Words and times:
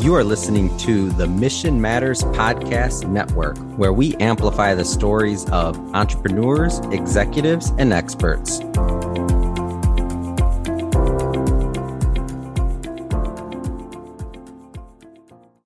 You 0.00 0.14
are 0.14 0.24
listening 0.24 0.74
to 0.78 1.10
the 1.10 1.26
Mission 1.26 1.78
Matters 1.78 2.22
Podcast 2.22 3.06
Network, 3.06 3.58
where 3.76 3.92
we 3.92 4.16
amplify 4.16 4.72
the 4.74 4.84
stories 4.86 5.44
of 5.50 5.76
entrepreneurs, 5.94 6.78
executives, 6.90 7.70
and 7.76 7.92
experts. 7.92 8.60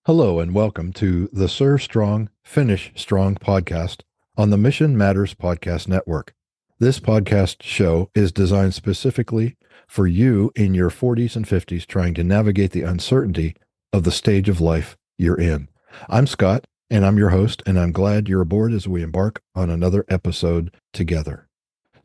Hello, 0.04 0.40
and 0.40 0.53
welcome 0.53 0.93
to 0.94 1.29
the 1.32 1.48
Serve 1.48 1.80
Strong, 1.80 2.29
Finish 2.43 2.90
Strong 2.96 3.36
podcast 3.36 4.00
on 4.36 4.50
the 4.50 4.58
Mission 4.58 4.98
Matters 4.98 5.32
Podcast 5.32 5.86
Network. 5.86 6.35
This 6.80 6.98
podcast 6.98 7.62
show 7.62 8.11
is 8.16 8.32
designed 8.32 8.75
specifically 8.75 9.57
for 9.86 10.08
you 10.08 10.50
in 10.57 10.75
your 10.75 10.90
40s 10.90 11.36
and 11.36 11.46
50s 11.46 11.86
trying 11.86 12.14
to 12.14 12.25
navigate 12.25 12.72
the 12.72 12.82
uncertainty 12.82 13.54
of 13.94 14.03
the 14.03 14.11
stage 14.11 14.48
of 14.48 14.61
life 14.61 14.96
you're 15.18 15.40
in. 15.40 15.68
I'm 16.08 16.26
Scott, 16.26 16.66
and 16.90 17.07
I'm 17.07 17.16
your 17.16 17.30
host, 17.30 17.62
and 17.64 17.79
I'm 17.79 17.93
glad 17.93 18.29
you're 18.29 18.40
aboard 18.40 18.72
as 18.72 18.89
we 18.89 19.04
embark 19.04 19.40
on 19.54 19.70
another 19.70 20.04
episode 20.08 20.75
together. 20.93 21.46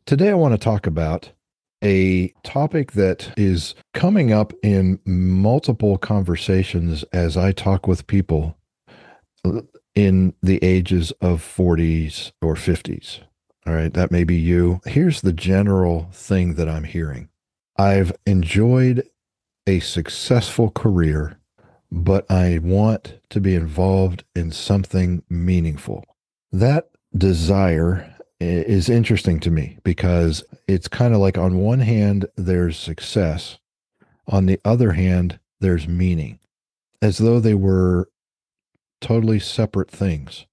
Today, 0.06 0.30
I 0.30 0.34
want 0.34 0.54
to 0.54 0.58
talk 0.58 0.86
about 0.86 1.32
a 1.82 2.28
topic 2.44 2.92
that 2.92 3.32
is 3.36 3.74
coming 3.92 4.32
up 4.32 4.52
in 4.62 5.00
multiple 5.04 5.98
conversations 5.98 7.02
as 7.12 7.36
I 7.36 7.50
talk 7.50 7.88
with 7.88 8.06
people 8.06 8.56
in 9.96 10.32
the 10.40 10.62
ages 10.62 11.10
of 11.20 11.42
40s 11.42 12.30
or 12.40 12.54
50s. 12.54 13.18
All 13.66 13.74
right, 13.74 13.92
that 13.94 14.12
may 14.12 14.22
be 14.22 14.36
you. 14.36 14.80
Here's 14.86 15.22
the 15.22 15.32
general 15.32 16.08
thing 16.12 16.54
that 16.54 16.68
I'm 16.68 16.84
hearing 16.84 17.30
I've 17.76 18.12
enjoyed 18.26 19.08
a 19.66 19.80
successful 19.80 20.70
career 20.70 21.39
but 21.90 22.30
I 22.30 22.58
want 22.62 23.20
to 23.30 23.40
be 23.40 23.54
involved 23.54 24.24
in 24.34 24.52
something 24.52 25.22
meaningful. 25.28 26.04
That 26.52 26.90
desire 27.16 28.14
is 28.38 28.88
interesting 28.88 29.40
to 29.40 29.50
me 29.50 29.78
because 29.84 30.42
it's 30.66 30.88
kind 30.88 31.14
of 31.14 31.20
like 31.20 31.36
on 31.36 31.58
one 31.58 31.80
hand, 31.80 32.26
there's 32.36 32.78
success, 32.78 33.58
on 34.26 34.46
the 34.46 34.60
other 34.64 34.92
hand, 34.92 35.38
there's 35.60 35.88
meaning, 35.88 36.38
as 37.02 37.18
though 37.18 37.40
they 37.40 37.54
were 37.54 38.08
totally 39.00 39.38
separate 39.38 39.90
things. 39.90 40.46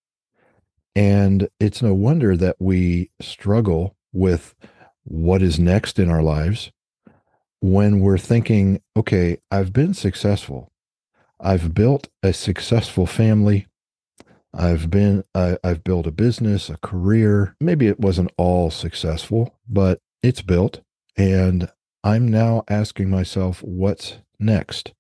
And 0.95 1.47
it's 1.59 1.81
no 1.81 1.93
wonder 1.93 2.35
that 2.35 2.55
we 2.59 3.11
struggle 3.21 3.95
with 4.11 4.55
what 5.03 5.41
is 5.41 5.59
next 5.59 5.99
in 5.99 6.09
our 6.09 6.23
lives 6.23 6.71
when 7.61 7.99
we're 7.99 8.17
thinking, 8.17 8.81
okay, 8.95 9.38
I've 9.52 9.71
been 9.71 9.93
successful. 9.93 10.71
I've 11.39 11.73
built 11.73 12.07
a 12.23 12.33
successful 12.33 13.05
family. 13.05 13.67
I've 14.53 14.89
been 14.89 15.23
I, 15.35 15.57
I've 15.63 15.83
built 15.83 16.07
a 16.07 16.11
business, 16.11 16.69
a 16.69 16.77
career. 16.77 17.55
Maybe 17.61 17.88
it 17.88 17.99
wasn't 17.99 18.31
all 18.38 18.71
successful, 18.71 19.55
but 19.67 19.99
it's 20.23 20.41
built. 20.41 20.81
And 21.15 21.69
I'm 22.03 22.27
now 22.27 22.63
asking 22.69 23.09
myself, 23.09 23.61
what's 23.63 24.17
next? 24.39 24.93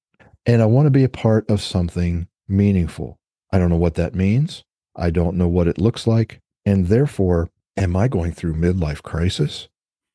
And 0.45 0.61
I 0.61 0.65
want 0.65 0.85
to 0.85 0.91
be 0.91 1.03
a 1.03 1.09
part 1.09 1.49
of 1.49 1.61
something 1.61 2.27
meaningful. 2.47 3.19
I 3.51 3.59
don't 3.59 3.69
know 3.69 3.77
what 3.77 3.95
that 3.95 4.15
means. 4.15 4.63
I 4.95 5.09
don't 5.09 5.37
know 5.37 5.47
what 5.47 5.67
it 5.67 5.77
looks 5.77 6.07
like. 6.07 6.39
And 6.65 6.87
therefore, 6.87 7.49
am 7.77 7.95
I 7.95 8.07
going 8.07 8.31
through 8.33 8.55
midlife 8.55 9.01
crisis? 9.03 9.69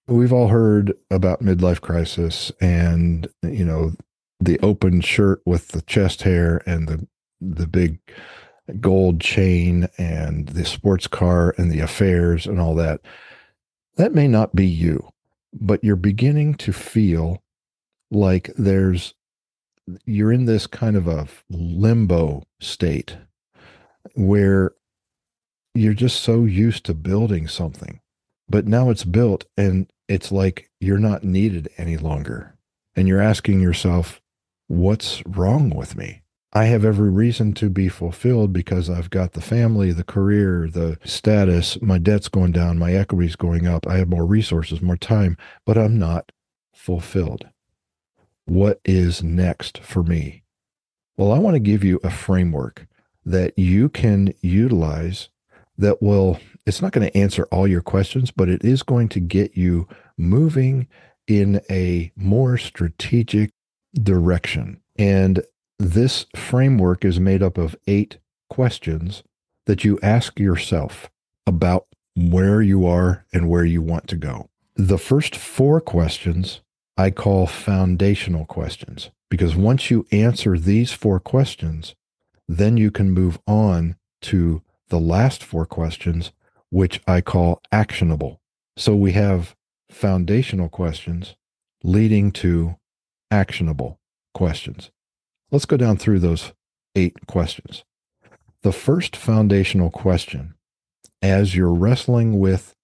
We've 0.06 0.33
all 0.33 0.48
heard 0.48 0.93
about 1.11 1.43
midlife 1.43 1.81
crisis 1.81 2.53
and, 2.61 3.28
you 3.43 3.65
know, 3.65 3.93
the 4.45 4.59
open 4.61 5.01
shirt 5.01 5.41
with 5.45 5.69
the 5.69 5.83
chest 5.83 6.23
hair 6.23 6.62
and 6.67 6.89
the 6.89 7.07
the 7.41 7.67
big 7.67 7.98
gold 8.81 9.21
chain 9.21 9.89
and 9.99 10.49
the 10.50 10.65
sports 10.65 11.06
car 11.06 11.55
and 11.59 11.71
the 11.71 11.81
affairs 11.81 12.47
and 12.47 12.61
all 12.61 12.75
that 12.75 13.00
that 13.97 14.15
may 14.15 14.28
not 14.28 14.55
be 14.55 14.66
you 14.66 15.09
but 15.53 15.83
you're 15.83 15.97
beginning 15.97 16.55
to 16.55 16.72
feel 16.72 17.43
like 18.11 18.50
there's 18.56 19.15
you're 20.05 20.33
in 20.33 20.45
this 20.45 20.66
kind 20.66 20.97
of 20.97 21.09
a 21.09 21.27
limbo 21.50 22.43
state 22.61 23.16
where 24.15 24.72
you're 25.75 25.95
just 25.95 26.22
so 26.22 26.45
used 26.45 26.84
to 26.84 26.95
building 26.95 27.49
something 27.49 28.00
but 28.49 28.66
now 28.66 28.91
it's 28.91 29.05
built 29.05 29.45
and 29.56 29.91
it's 30.09 30.31
like 30.31 30.71
you're 30.78 30.99
not 30.99 31.25
needed 31.25 31.69
any 31.78 31.97
longer. 31.97 32.55
And 32.95 33.09
you're 33.09 33.22
asking 33.22 33.61
yourself 33.61 34.21
what's 34.67 35.23
wrong 35.27 35.71
with 35.71 35.97
me? 35.97 36.23
I 36.55 36.67
have 36.67 36.84
every 36.84 37.09
reason 37.09 37.55
to 37.55 37.71
be 37.71 37.89
fulfilled 37.89 38.53
because 38.53 38.91
I've 38.91 39.09
got 39.09 39.33
the 39.33 39.41
family, 39.41 39.91
the 39.91 40.05
career, 40.05 40.69
the 40.71 40.99
status, 41.03 41.81
my 41.81 41.97
debt's 41.97 42.28
going 42.28 42.53
down, 42.53 42.78
my 42.78 42.93
equity's 42.93 43.37
going 43.37 43.67
up, 43.67 43.87
I 43.87 43.97
have 43.97 44.09
more 44.09 44.27
resources, 44.27 44.83
more 44.83 44.99
time, 44.99 45.39
but 45.65 45.78
I'm 45.78 45.99
not 45.99 46.31
fulfilled. 46.75 47.49
What 48.45 48.81
is 48.84 49.22
next 49.22 49.78
for 49.78 50.03
me? 50.03 50.43
Well, 51.17 51.33
I 51.33 51.39
want 51.39 51.55
to 51.55 51.61
give 51.61 51.84
you 51.84 52.01
a 52.05 52.11
framework 52.11 52.87
that 53.25 53.59
you 53.59 53.89
can 53.89 54.34
utilize 54.41 55.31
that 55.78 56.03
will, 56.03 56.39
it's 56.67 56.83
not 56.83 56.93
going 56.93 57.09
to 57.09 57.17
answer 57.17 57.45
all 57.51 57.67
your 57.67 57.81
questions, 57.81 58.31
but 58.31 58.51
it 58.51 58.62
is 58.62 58.83
going 58.83 59.09
to 59.11 59.21
get 59.21 59.56
you 59.56 59.89
moving 60.19 60.87
in 61.27 61.62
a 61.71 62.12
more 62.15 62.59
strategic 62.59 63.53
direction. 63.94 64.80
And 64.97 65.42
this 65.78 66.26
framework 66.36 67.04
is 67.04 67.19
made 67.19 67.42
up 67.42 67.58
of 67.58 67.76
eight 67.86 68.19
questions 68.48 69.22
that 69.66 69.84
you 69.84 69.98
ask 70.03 70.38
yourself 70.38 71.10
about 71.47 71.86
where 72.14 72.62
you 72.62 72.86
are 72.86 73.25
and 73.32 73.48
where 73.48 73.64
you 73.64 73.82
want 73.82 74.08
to 74.08 74.16
go. 74.16 74.48
The 74.76 74.98
first 74.98 75.36
four 75.36 75.80
questions 75.80 76.60
I 76.97 77.10
call 77.10 77.47
foundational 77.47 78.44
questions 78.44 79.10
because 79.30 79.56
once 79.56 79.91
you 79.91 80.06
answer 80.12 80.59
these 80.59 80.92
four 80.92 81.19
questions, 81.19 81.94
then 82.47 82.76
you 82.76 82.91
can 82.91 83.10
move 83.10 83.41
on 83.47 83.97
to 84.22 84.62
the 84.88 85.00
last 85.00 85.42
four 85.42 85.64
questions, 85.64 86.32
which 86.70 87.00
I 87.06 87.22
call 87.22 87.62
actionable. 87.72 88.41
So 88.76 88.94
we 88.94 89.12
have 89.12 89.56
foundational 89.91 90.69
questions 90.69 91.34
leading 91.82 92.30
to 92.32 92.76
actionable 93.32 93.98
questions. 94.34 94.91
Let's 95.50 95.65
go 95.65 95.76
down 95.76 95.97
through 95.97 96.20
those 96.20 96.53
eight 96.94 97.26
questions. 97.26 97.82
The 98.62 98.72
first 98.72 99.16
foundational 99.16 99.91
question, 99.91 100.54
as 101.22 101.56
you're 101.56 101.72
wrestling 101.72 102.38
with 102.38 102.76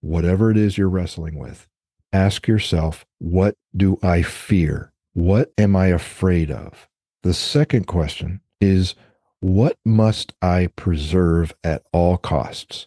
whatever 0.00 0.50
it 0.50 0.56
is 0.56 0.76
you're 0.76 0.88
wrestling 0.88 1.38
with, 1.38 1.68
ask 2.12 2.48
yourself, 2.48 3.06
what 3.18 3.56
do 3.74 3.98
I 4.02 4.22
fear? 4.22 4.92
What 5.14 5.52
am 5.56 5.76
I 5.76 5.86
afraid 5.86 6.50
of? 6.50 6.88
The 7.22 7.32
second 7.32 7.86
question 7.86 8.40
is, 8.60 8.94
what 9.40 9.78
must 9.84 10.34
I 10.42 10.68
preserve 10.74 11.54
at 11.62 11.84
all 11.92 12.16
costs? 12.16 12.86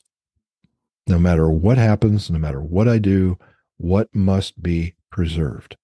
No 1.07 1.17
matter 1.17 1.49
what 1.49 1.77
happens, 1.77 2.29
no 2.29 2.39
matter 2.39 2.61
what 2.61 2.87
I 2.87 2.97
do, 2.97 3.37
what 3.77 4.13
must 4.13 4.61
be 4.61 4.95
preserved? 5.09 5.77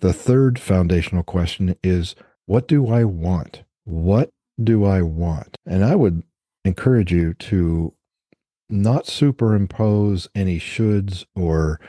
The 0.00 0.12
third 0.12 0.58
foundational 0.58 1.22
question 1.22 1.76
is 1.82 2.14
what 2.46 2.68
do 2.68 2.88
I 2.88 3.04
want? 3.04 3.62
What 3.84 4.30
do 4.62 4.84
I 4.84 5.02
want? 5.02 5.56
And 5.66 5.84
I 5.84 5.94
would 5.94 6.22
encourage 6.64 7.12
you 7.12 7.34
to 7.34 7.94
not 8.68 9.06
superimpose 9.06 10.28
any 10.34 10.58
shoulds 10.58 11.24
or 11.34 11.80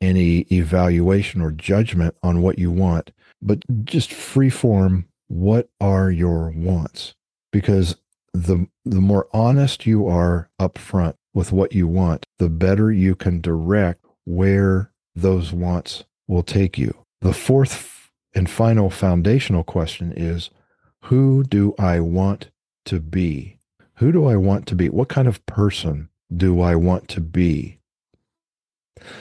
any 0.00 0.40
evaluation 0.50 1.40
or 1.40 1.52
judgment 1.52 2.16
on 2.22 2.42
what 2.42 2.58
you 2.58 2.70
want, 2.70 3.12
but 3.40 3.62
just 3.84 4.10
freeform 4.10 5.04
what 5.28 5.68
are 5.80 6.10
your 6.10 6.50
wants? 6.50 7.14
Because 7.52 7.96
the 8.34 8.66
the 8.84 9.00
more 9.00 9.28
honest 9.32 9.86
you 9.86 10.06
are 10.06 10.50
upfront 10.60 11.14
with 11.34 11.52
what 11.52 11.72
you 11.72 11.86
want, 11.86 12.26
the 12.38 12.50
better 12.50 12.90
you 12.90 13.14
can 13.14 13.40
direct 13.40 14.04
where 14.24 14.90
those 15.14 15.52
wants 15.52 16.04
will 16.28 16.42
take 16.42 16.78
you. 16.78 17.01
The 17.22 17.32
fourth 17.32 18.10
and 18.34 18.50
final 18.50 18.90
foundational 18.90 19.62
question 19.62 20.12
is 20.12 20.50
who 21.02 21.44
do 21.44 21.72
I 21.78 22.00
want 22.00 22.50
to 22.86 22.98
be? 22.98 23.60
Who 23.98 24.10
do 24.10 24.26
I 24.26 24.34
want 24.34 24.66
to 24.66 24.74
be? 24.74 24.88
What 24.88 25.08
kind 25.08 25.28
of 25.28 25.46
person 25.46 26.08
do 26.36 26.60
I 26.60 26.74
want 26.74 27.06
to 27.10 27.20
be? 27.20 27.78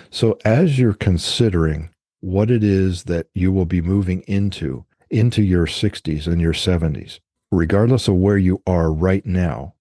So, 0.10 0.40
as 0.44 0.80
you're 0.80 0.96
considering 0.96 1.92
what 2.22 2.50
it 2.50 2.64
is 2.64 3.04
that 3.04 3.28
you 3.36 3.52
will 3.52 3.68
be 3.68 3.82
moving 3.82 4.22
into, 4.22 4.86
into 5.12 5.44
your 5.44 5.68
60s 5.68 6.26
and 6.26 6.42
your 6.42 6.54
70s, 6.54 7.20
regardless 7.52 8.08
of 8.08 8.16
where 8.16 8.38
you 8.38 8.64
are 8.66 8.92
right 8.92 9.28
now, 9.28 9.76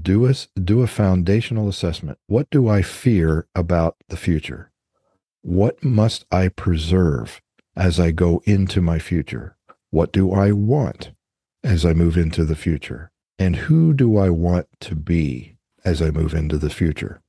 do 0.00 0.26
a, 0.26 0.34
do 0.58 0.80
a 0.80 0.86
foundational 0.86 1.68
assessment. 1.68 2.18
What 2.28 2.48
do 2.48 2.66
I 2.66 2.80
fear 2.80 3.46
about 3.54 3.96
the 4.08 4.16
future? 4.16 4.70
What 5.42 5.84
must 5.84 6.24
I 6.32 6.48
preserve? 6.48 7.42
As 7.78 8.00
I 8.00 8.10
go 8.10 8.42
into 8.44 8.82
my 8.82 8.98
future? 8.98 9.56
What 9.90 10.12
do 10.12 10.32
I 10.32 10.50
want 10.52 11.12
as 11.62 11.86
I 11.86 11.92
move 11.92 12.16
into 12.16 12.44
the 12.44 12.56
future? 12.56 13.12
And 13.38 13.54
who 13.54 13.94
do 13.94 14.18
I 14.18 14.30
want 14.30 14.66
to 14.80 14.96
be 14.96 15.56
as 15.84 16.02
I 16.02 16.10
move 16.10 16.34
into 16.34 16.58
the 16.58 16.70
future? 16.70 17.22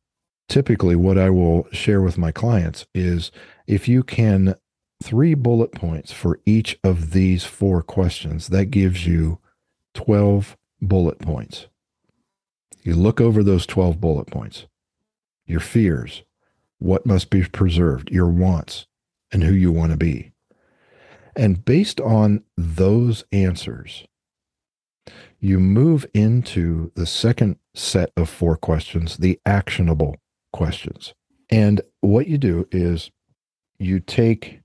Typically, 0.50 0.96
what 0.96 1.19
I 1.19 1.30
will 1.30 1.68
share 1.72 2.01
with 2.01 2.18
my 2.18 2.31
clients 2.31 2.88
is 2.96 3.31
if 3.68 3.88
you 3.88 4.01
can 4.01 4.56
three 5.01 5.36
bullet 5.36 5.72
points 5.72 6.12
for 6.12 6.40
each 6.46 6.80
of 6.84 7.12
these 7.12 7.44
four 7.45 7.84
questions, 7.84 8.48
that 8.48 8.66
gives 8.66 9.06
you 9.06 9.38
12 9.94 10.57
bullet 10.81 11.19
points. 11.19 11.68
You 12.81 12.95
look 12.95 13.22
over 13.22 13.44
those 13.44 13.68
12 13.68 14.02
bullet 14.02 14.28
points 14.28 14.66
your 15.45 15.60
fears, 15.60 16.22
what 16.78 17.07
must 17.07 17.31
be 17.31 17.44
preserved, 17.44 18.12
your 18.12 18.30
wants, 18.30 18.86
and 19.31 19.44
who 19.44 19.54
you 19.54 19.72
want 19.72 19.92
to 19.92 19.98
be. 19.98 20.31
And 21.40 21.64
based 21.64 22.02
on 22.02 22.44
those 22.58 23.24
answers, 23.32 24.04
you 25.40 25.58
move 25.58 26.06
into 26.14 26.92
the 26.96 27.06
second 27.06 27.56
set 27.74 28.12
of 28.18 28.28
four 28.28 28.58
questions, 28.58 29.16
the 29.16 29.40
actionable 29.46 30.18
questions. 30.52 31.14
And 31.50 31.80
what 32.02 32.28
you 32.28 32.38
do 32.38 32.68
is 32.74 33.12
you 33.78 34.02
take 34.02 34.60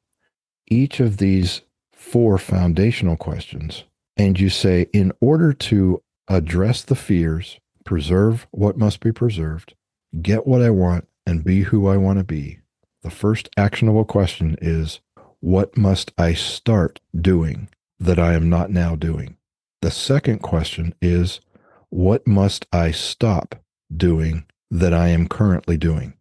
each 0.66 0.98
of 0.98 1.18
these 1.18 1.62
four 1.92 2.38
foundational 2.38 3.16
questions 3.16 3.84
and 4.16 4.40
you 4.40 4.50
say, 4.50 4.88
in 4.92 5.12
order 5.20 5.52
to 5.52 6.02
address 6.26 6.82
the 6.82 6.96
fears, 6.96 7.60
preserve 7.84 8.48
what 8.50 8.76
must 8.76 8.98
be 8.98 9.12
preserved, 9.12 9.74
get 10.22 10.44
what 10.44 10.60
I 10.60 10.70
want, 10.70 11.06
and 11.24 11.44
be 11.44 11.62
who 11.62 11.86
I 11.86 11.98
want 11.98 12.18
to 12.18 12.24
be, 12.24 12.58
the 13.02 13.10
first 13.10 13.48
actionable 13.56 14.04
question 14.04 14.56
is, 14.60 14.98
what 15.44 15.76
must 15.76 16.10
I 16.16 16.32
start 16.32 17.00
doing 17.14 17.68
that 18.00 18.18
I 18.18 18.32
am 18.32 18.48
not 18.48 18.70
now 18.70 18.96
doing? 18.96 19.36
The 19.82 19.90
second 19.90 20.38
question 20.38 20.94
is, 21.02 21.42
what 21.90 22.26
must 22.26 22.64
I 22.72 22.92
stop 22.92 23.54
doing 23.94 24.46
that 24.70 24.94
I 24.94 25.08
am 25.08 25.28
currently 25.28 25.76
doing 25.76 26.14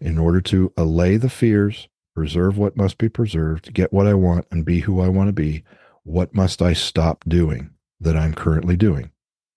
in 0.00 0.16
order 0.16 0.40
to 0.40 0.72
allay 0.74 1.18
the 1.18 1.28
fears, 1.28 1.86
preserve 2.14 2.56
what 2.56 2.74
must 2.74 2.96
be 2.96 3.10
preserved, 3.10 3.74
get 3.74 3.92
what 3.92 4.06
I 4.06 4.14
want, 4.14 4.46
and 4.50 4.64
be 4.64 4.80
who 4.80 5.02
I 5.02 5.08
want 5.08 5.28
to 5.28 5.34
be? 5.34 5.64
What 6.04 6.34
must 6.34 6.62
I 6.62 6.72
stop 6.72 7.24
doing 7.28 7.72
that 8.00 8.16
I'm 8.16 8.32
currently 8.32 8.78
doing? 8.78 9.10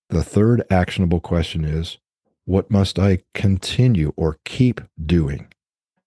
The 0.10 0.26
third 0.26 0.62
actionable 0.70 1.22
question 1.22 1.64
is, 1.64 2.00
what 2.44 2.70
must 2.70 3.00
I 3.00 3.20
continue 3.34 4.12
or 4.18 4.40
keep 4.44 4.82
doing 5.02 5.54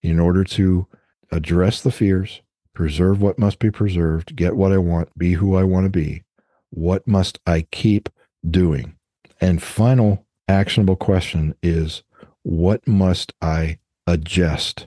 in 0.02 0.20
order 0.20 0.44
to 0.44 0.87
address 1.32 1.81
the 1.81 1.90
fears, 1.90 2.43
preserve 2.78 3.20
what 3.20 3.40
must 3.40 3.58
be 3.58 3.72
preserved, 3.72 4.36
get 4.36 4.54
what 4.54 4.70
I 4.70 4.78
want, 4.78 5.08
be 5.19 5.32
who 5.32 5.56
I 5.56 5.64
want 5.64 5.86
to 5.86 5.90
be? 5.90 6.22
What 6.70 7.08
must 7.08 7.40
I 7.44 7.62
keep 7.72 8.08
doing? 8.48 8.94
And 9.40 9.60
final 9.60 10.25
actionable 10.46 10.94
question 10.94 11.56
is 11.60 12.04
what 12.44 12.86
must 12.86 13.32
I 13.42 13.78
adjust 14.06 14.86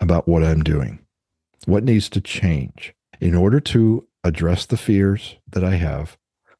about 0.00 0.26
what 0.26 0.42
I'm 0.42 0.64
doing? 0.64 1.06
What 1.66 1.84
needs 1.84 2.08
to 2.08 2.20
change 2.20 2.94
in 3.20 3.36
order 3.36 3.60
to 3.60 4.08
address 4.24 4.66
the 4.66 4.76
fears 4.76 5.36
that 5.52 5.62
I 5.62 5.76
have, 5.76 6.18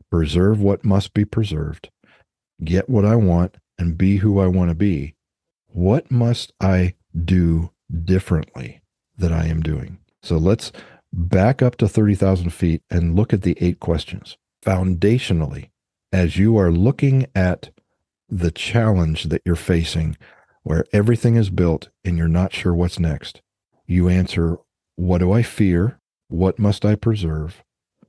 preserve 0.09 0.61
what 0.61 0.85
must 0.85 1.15
be 1.15 1.25
preserved, 1.25 1.91
get 2.63 2.89
what 2.89 3.05
I 3.05 3.17
want, 3.17 3.57
and 3.77 3.99
be 3.99 4.19
who 4.19 4.39
I 4.39 4.47
want 4.47 4.69
to 4.69 4.77
be? 4.77 5.17
What 5.67 6.13
must 6.13 6.53
I 6.61 6.95
do 7.25 7.73
differently 8.05 8.83
that 9.19 9.33
I 9.33 9.47
am 9.47 9.63
doing? 9.63 9.99
So 10.23 10.37
let's 10.37 10.73
back 11.13 11.63
up 11.63 11.77
to 11.77 11.89
30,000 11.89 12.51
feet 12.51 12.83
and 12.91 13.17
look 13.17 13.33
at 13.33 13.43
the 13.43 13.57
eight 13.61 13.81
questions 13.81 14.37
foundationally, 14.65 15.71
as 16.13 16.37
you 16.37 16.59
are 16.59 16.71
looking 16.71 17.27
at 17.35 17.71
the 18.29 18.51
challenge 18.51 19.25
that 19.25 19.43
you're 19.45 19.57
facing, 19.57 20.17
where 20.63 20.85
everything 20.93 21.37
is 21.37 21.51
built 21.51 21.89
and 22.05 22.19
you're 22.19 22.29
not 22.29 22.53
sure 22.53 22.75
what's 22.75 22.99
next, 22.99 23.41
you 23.87 24.09
answer, 24.09 24.59
What 24.97 25.19
do 25.19 25.33
I 25.33 25.43
fear? 25.43 25.99
What 26.29 26.59
must 26.59 26.85
I 26.85 26.95
preserve? 26.95 27.65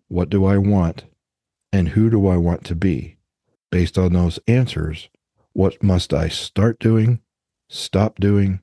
What 0.09 0.29
do 0.29 0.45
I 0.45 0.57
want? 0.57 1.05
And 1.71 1.89
who 1.89 2.09
do 2.09 2.27
I 2.27 2.35
want 2.37 2.65
to 2.65 2.75
be? 2.75 3.17
Based 3.71 3.97
on 3.97 4.11
those 4.11 4.39
answers, 4.45 5.09
what 5.53 5.81
must 5.81 6.13
I 6.13 6.27
start 6.27 6.79
doing, 6.79 7.21
stop 7.69 8.19
doing, 8.19 8.59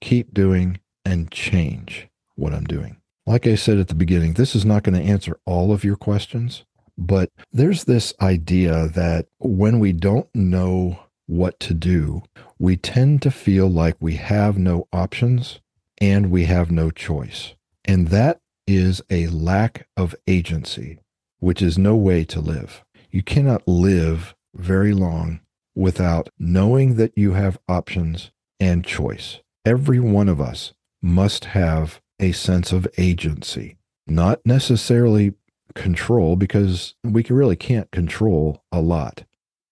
keep 0.00 0.32
doing, 0.32 0.80
and 1.04 1.30
change 1.30 2.07
what 2.38 2.54
I'm 2.54 2.64
doing? 2.64 2.96
Like 3.26 3.46
I 3.46 3.56
said 3.56 3.78
at 3.78 3.88
the 3.88 3.94
beginning, 3.94 4.34
this 4.34 4.54
is 4.54 4.64
not 4.64 4.84
going 4.84 4.98
to 4.98 5.06
answer 5.06 5.38
all 5.44 5.72
of 5.72 5.84
your 5.84 5.96
questions, 5.96 6.64
but 6.96 7.30
there's 7.52 7.84
this 7.84 8.14
idea 8.20 8.88
that 8.88 9.26
when 9.38 9.78
we 9.78 9.92
don't 9.92 10.34
know 10.34 10.98
what 11.26 11.60
to 11.60 11.74
do, 11.74 12.22
we 12.58 12.76
tend 12.76 13.20
to 13.22 13.30
feel 13.30 13.68
like 13.68 13.96
we 14.00 14.16
have 14.16 14.58
no 14.58 14.88
options 14.92 15.60
and 16.00 16.30
we 16.30 16.46
have 16.46 16.70
no 16.70 16.90
choice. 16.90 17.54
And 17.84 18.08
that 18.08 18.40
is 18.66 19.02
a 19.10 19.26
lack 19.28 19.86
of 19.96 20.14
agency, 20.26 20.98
which 21.38 21.60
is 21.60 21.78
no 21.78 21.96
way 21.96 22.24
to 22.24 22.40
live. 22.40 22.82
You 23.10 23.22
cannot 23.22 23.66
live 23.68 24.34
very 24.54 24.92
long 24.92 25.40
without 25.74 26.28
knowing 26.38 26.96
that 26.96 27.16
you 27.16 27.32
have 27.32 27.58
options 27.68 28.30
and 28.58 28.84
choice. 28.84 29.40
Every 29.64 30.00
one 30.00 30.28
of 30.28 30.40
us 30.40 30.72
must 31.00 31.46
have 31.46 32.00
a 32.20 32.32
sense 32.32 32.72
of 32.72 32.88
agency, 32.98 33.76
not 34.06 34.40
necessarily 34.44 35.34
control 35.74 36.36
because 36.36 36.94
we 37.04 37.22
really 37.28 37.56
can't 37.56 37.90
control 37.90 38.62
a 38.72 38.80
lot, 38.80 39.24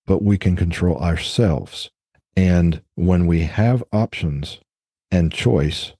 but 0.06 0.22
we 0.22 0.38
can 0.38 0.56
control 0.56 0.96
ourselves. 0.98 1.90
And 2.36 2.82
when 2.94 3.26
we 3.26 3.40
have 3.40 3.82
options 3.92 4.60
and 5.10 5.32
choice, 5.32 5.92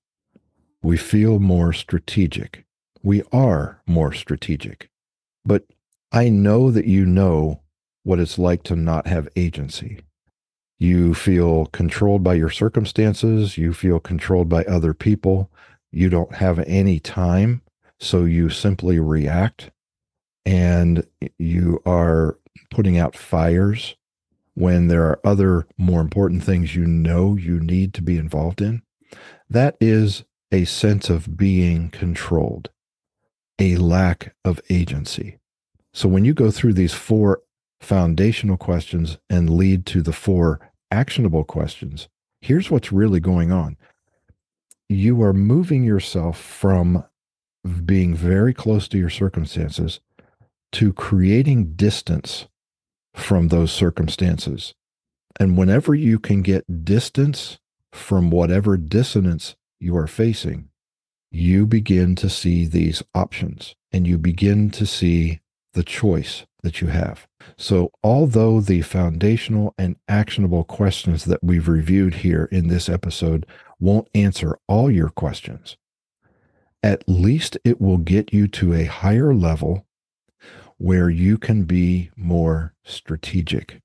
we 0.83 0.97
feel 0.97 1.39
more 1.39 1.73
strategic. 1.73 2.65
We 3.03 3.23
are 3.33 3.81
more 3.87 4.13
strategic. 4.13 4.91
But 5.45 5.65
I 6.13 6.29
know 6.29 6.71
that 6.71 6.87
you 6.87 7.07
know 7.07 7.63
what 8.05 8.21
it's 8.21 8.39
like 8.39 8.63
to 8.65 8.77
not 8.77 9.07
have 9.07 9.29
agency. 9.35 10.01
You 10.79 11.15
feel 11.15 11.67
controlled 11.67 12.23
by 12.23 12.35
your 12.35 12.51
circumstances. 12.51 13.57
You 13.57 13.73
feel 13.73 13.99
controlled 13.99 14.49
by 14.49 14.65
other 14.65 14.93
people. 14.93 15.51
You 15.93 16.09
don't 16.09 16.35
have 16.35 16.59
any 16.61 17.01
time. 17.01 17.63
So 17.99 18.25
you 18.25 18.51
simply 18.51 19.01
react 19.01 19.71
and 20.45 21.07
you 21.39 21.81
are 21.87 22.39
putting 22.71 22.99
out 22.99 23.17
fires 23.17 23.97
when 24.55 24.89
there 24.89 25.05
are 25.05 25.21
other 25.25 25.67
more 25.77 26.01
important 26.01 26.43
things 26.43 26.75
you 26.75 26.87
know 26.87 27.37
you 27.37 27.61
need 27.61 27.93
to 27.95 28.03
be 28.03 28.17
involved 28.17 28.63
in, 28.63 28.83
that 29.51 29.77
is 29.81 30.25
a 30.51 30.65
sense 30.65 31.11
of 31.11 31.37
being 31.37 31.91
controlled, 31.91 32.71
a 33.59 33.77
lack 33.77 34.35
of 34.45 34.61
agency. 34.71 35.39
So 35.93 36.09
when 36.09 36.25
you 36.25 36.33
go 36.33 36.51
through 36.51 36.73
these 36.73 36.95
four 36.95 37.43
foundational 37.81 38.57
questions 38.57 39.19
and 39.29 39.51
lead 39.51 39.85
to 39.87 40.01
the 40.01 40.13
four 40.13 40.73
actionable 40.91 41.45
questions, 41.45 42.09
here's 42.41 42.71
what's 42.71 42.93
really 42.93 43.21
going 43.21 43.53
on. 43.53 43.77
You 44.89 45.23
are 45.23 45.33
moving 45.33 45.85
yourself 45.85 46.41
from 46.41 47.05
being 47.85 48.15
very 48.15 48.55
close 48.55 48.87
to 48.89 48.99
your 48.99 49.11
circumstances 49.11 50.01
to 50.73 50.93
creating 50.93 51.75
distance 51.75 52.47
from 53.15 53.49
those 53.49 53.73
circumstances. 53.73 54.75
And 55.41 55.57
whenever 55.57 55.95
you 55.95 56.19
can 56.19 56.43
get 56.43 56.85
distance 56.85 57.59
from 57.93 58.31
whatever 58.31 58.77
dissonance 58.77 59.57
you 59.81 59.97
are 59.97 60.07
facing, 60.07 60.69
you 61.31 61.67
begin 61.67 62.15
to 62.17 62.29
see 62.29 62.67
these 62.67 63.03
options 63.15 63.75
and 63.93 64.07
you 64.07 64.19
begin 64.19 64.71
to 64.71 64.87
see 64.87 65.41
the 65.73 65.83
choice 65.83 66.47
that 66.63 66.81
you 66.81 66.89
have. 66.89 67.27
So, 67.57 67.91
although 68.03 68.61
the 68.61 68.83
foundational 68.83 69.75
and 69.79 69.97
actionable 70.09 70.65
questions 70.65 71.25
that 71.27 71.43
we've 71.43 71.69
reviewed 71.69 72.15
here 72.15 72.49
in 72.51 72.69
this 72.69 72.89
episode 72.89 73.47
won't 73.79 74.09
answer 74.15 74.59
all 74.69 74.91
your 74.91 75.09
questions, 75.09 75.77
at 76.83 77.05
least 77.07 77.59
it 77.65 77.81
will 77.81 77.99
get 77.99 78.33
you 78.33 78.49
to 78.49 78.75
a 78.75 78.85
higher 78.85 79.35
level 79.35 79.87
where 80.79 81.11
you 81.11 81.39
can 81.39 81.65
be 81.65 82.11
more 82.17 82.75
strategic. 82.85 83.81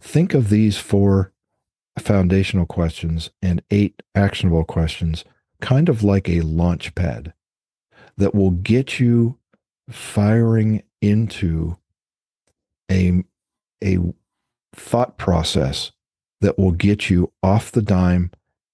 Think 0.00 0.34
of 0.34 0.48
these 0.48 0.76
four 0.76 1.32
foundational 1.98 2.66
questions 2.66 3.30
and 3.42 3.62
eight 3.70 4.02
actionable 4.14 4.64
questions 4.64 5.24
kind 5.60 5.88
of 5.88 6.02
like 6.02 6.28
a 6.28 6.40
launch 6.40 6.94
pad 6.94 7.34
that 8.16 8.34
will 8.34 8.50
get 8.50 8.98
you 8.98 9.38
firing 9.90 10.82
into 11.00 11.76
a, 12.90 13.22
a 13.84 13.98
thought 14.74 15.18
process 15.18 15.92
that 16.40 16.58
will 16.58 16.72
get 16.72 17.10
you 17.10 17.32
off 17.42 17.70
the 17.70 17.82
dime 17.82 18.30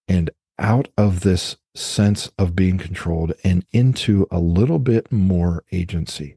and 0.09 0.31
out 0.59 0.89
of 0.97 1.21
this 1.21 1.57
sense 1.75 2.31
of 2.39 2.57
being 2.57 2.79
controlled 2.79 3.33
and 3.45 3.65
into 3.73 4.27
a 4.31 4.41
little 4.41 4.79
bit 4.79 5.13
more 5.13 5.65
agency. 5.73 6.37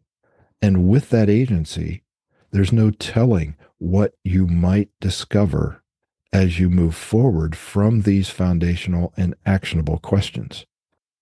And 0.61 0.89
with 0.89 1.09
that 1.09 1.29
agency, 1.29 2.03
there's 2.51 2.73
no 2.73 2.91
telling 2.91 3.55
what 3.77 4.15
you 4.23 4.47
might 4.47 4.89
discover 4.99 5.83
as 6.33 6.59
you 6.59 6.69
move 6.69 6.95
forward 6.95 7.55
from 7.55 8.01
these 8.01 8.29
foundational 8.29 9.13
and 9.17 9.35
actionable 9.45 9.97
questions. 9.97 10.65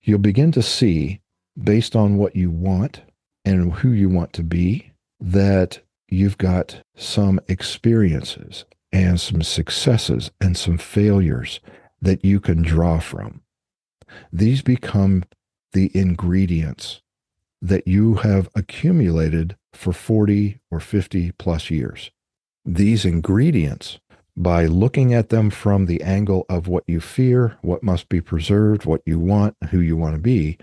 You'll 0.01 0.20
begin 0.20 0.51
to 0.54 0.62
see, 0.62 1.22
based 1.62 1.96
on 1.96 2.18
what 2.18 2.36
you 2.36 2.50
want 2.50 3.01
and 3.46 3.74
who 3.74 3.89
you 3.89 4.10
want 4.10 4.34
to 4.34 4.44
be, 4.44 4.92
that 5.20 5.80
you've 6.10 6.38
got 6.38 6.82
some 6.96 7.39
experiences 7.48 8.66
and 8.92 9.20
some 9.20 9.42
successes 9.42 10.32
and 10.42 10.58
some 10.58 10.77
failures 10.77 11.60
that 12.01 12.24
you 12.24 12.39
can 12.39 12.62
draw 12.62 13.00
from. 13.00 13.42
These 14.32 14.62
become 14.62 15.24
the 15.74 15.92
ingredients 15.94 17.01
that 17.62 17.88
you 17.88 18.16
have 18.16 18.50
accumulated 18.56 19.58
for 19.74 19.94
40 19.94 20.60
or 20.72 20.80
50 20.80 21.32
plus 21.34 21.70
years. 21.70 22.12
These 22.66 23.06
ingredients, 23.06 24.00
by 24.36 24.66
looking 24.66 25.13
at 25.13 25.30
them 25.30 25.50
from 25.50 25.86
the 25.86 26.01
angle 26.04 26.46
of 26.50 26.68
what 26.68 26.84
you 26.88 27.00
fear, 27.00 27.58
what 27.62 27.84
must 27.84 28.10
be 28.10 28.22
preserved, 28.22 28.86
what 28.86 29.01
you 29.06 29.20
want, 29.20 29.56
who 29.72 29.80
you 29.80 29.98
want 29.98 30.16
to 30.16 30.22
be, 30.22 30.58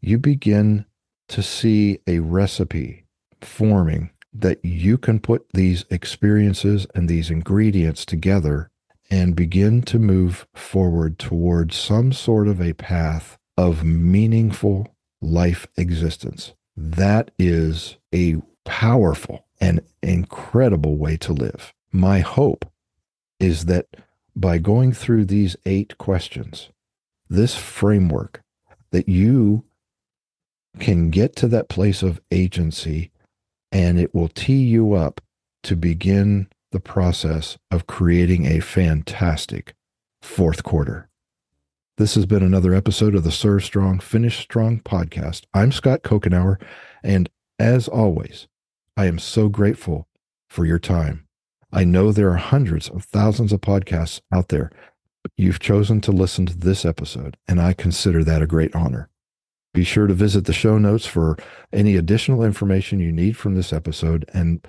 you 0.00 0.18
begin 0.18 0.84
to 1.28 1.42
see 1.42 1.98
a 2.06 2.20
recipe 2.20 3.04
forming 3.40 4.10
that 4.32 4.64
you 4.64 4.98
can 4.98 5.18
put 5.18 5.46
these 5.54 5.84
experiences 5.90 6.86
and 6.94 7.08
these 7.08 7.30
ingredients 7.30 8.04
together 8.04 8.70
and 9.10 9.36
begin 9.36 9.82
to 9.82 9.98
move 9.98 10.46
forward 10.54 11.18
towards 11.18 11.76
some 11.76 12.12
sort 12.12 12.48
of 12.48 12.60
a 12.60 12.72
path 12.74 13.38
of 13.56 13.84
meaningful 13.84 14.88
life 15.20 15.66
existence. 15.76 16.54
That 16.76 17.30
is 17.38 17.96
a 18.14 18.36
powerful 18.64 19.46
and 19.60 19.80
incredible 20.02 20.96
way 20.96 21.16
to 21.18 21.32
live. 21.32 21.72
My 21.92 22.20
hope 22.20 22.70
is 23.40 23.66
that 23.66 23.86
by 24.34 24.58
going 24.58 24.92
through 24.92 25.24
these 25.24 25.56
eight 25.64 25.96
questions, 25.98 26.70
this 27.28 27.56
framework, 27.56 28.42
that 28.90 29.08
you 29.08 29.64
can 30.78 31.10
get 31.10 31.34
to 31.36 31.48
that 31.48 31.68
place 31.68 32.02
of 32.02 32.20
agency 32.30 33.10
and 33.72 33.98
it 33.98 34.14
will 34.14 34.28
tee 34.28 34.62
you 34.62 34.92
up 34.92 35.20
to 35.62 35.74
begin 35.74 36.48
the 36.72 36.80
process 36.80 37.58
of 37.70 37.86
creating 37.86 38.46
a 38.46 38.60
fantastic 38.60 39.74
fourth 40.20 40.62
quarter. 40.62 41.08
This 41.98 42.14
has 42.14 42.26
been 42.26 42.42
another 42.42 42.74
episode 42.74 43.14
of 43.14 43.24
the 43.24 43.30
Serve 43.30 43.64
Strong, 43.64 44.00
Finish 44.00 44.38
Strong 44.38 44.80
podcast. 44.80 45.44
I'm 45.54 45.72
Scott 45.72 46.02
Couchenour, 46.02 46.60
and 47.02 47.30
as 47.58 47.88
always, 47.88 48.48
I 48.96 49.06
am 49.06 49.18
so 49.18 49.48
grateful 49.48 50.06
for 50.48 50.66
your 50.66 50.78
time. 50.78 51.26
I 51.72 51.84
know 51.84 52.12
there 52.12 52.30
are 52.30 52.36
hundreds 52.36 52.88
of 52.88 53.04
thousands 53.04 53.52
of 53.52 53.60
podcasts 53.60 54.20
out 54.32 54.48
there, 54.48 54.70
but 55.22 55.32
you've 55.36 55.60
chosen 55.60 56.00
to 56.02 56.12
listen 56.12 56.46
to 56.46 56.56
this 56.56 56.84
episode, 56.84 57.36
and 57.48 57.60
I 57.60 57.72
consider 57.72 58.22
that 58.24 58.42
a 58.42 58.46
great 58.46 58.74
honor. 58.74 59.08
Be 59.72 59.84
sure 59.84 60.06
to 60.06 60.14
visit 60.14 60.46
the 60.46 60.52
show 60.52 60.78
notes 60.78 61.06
for 61.06 61.36
any 61.72 61.96
additional 61.96 62.42
information 62.42 62.98
you 63.00 63.12
need 63.12 63.36
from 63.36 63.54
this 63.54 63.72
episode, 63.72 64.28
and 64.32 64.66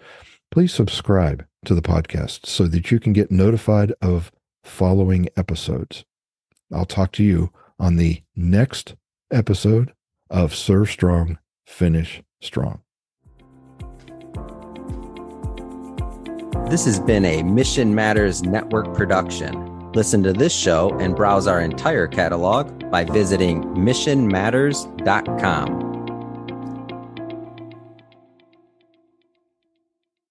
please 0.52 0.74
subscribe 0.74 1.46
to 1.66 1.76
the 1.76 1.82
podcast 1.82 2.46
so 2.46 2.68
that 2.68 2.92
you 2.92 3.00
can 3.00 3.14
get 3.14 3.32
notified 3.32 3.94
of 4.02 4.32
following 4.64 5.28
episodes. 5.36 6.06
I'll 6.74 6.86
talk 6.86 7.12
to 7.14 7.24
you 7.24 7.52
on 7.80 7.96
the 7.96 8.22
next 8.36 8.96
episode 9.32 9.94
of 10.30 10.54
Serve 10.56 10.90
Strong, 10.90 11.38
Finish 11.66 12.22
Strong. 12.42 12.82
This 16.70 16.86
has 16.86 17.00
been 17.00 17.24
a 17.24 17.44
Mission 17.44 17.96
Matters 17.96 18.44
Network 18.44 18.94
production. 18.94 19.92
Listen 19.94 20.22
to 20.24 20.34
this 20.34 20.54
show 20.54 20.90
and 21.00 21.16
browse 21.16 21.48
our 21.48 21.62
entire 21.62 22.08
catalog 22.08 22.92
by 22.92 23.06
visiting 23.06 23.64
missionmatters.com. 23.64 25.97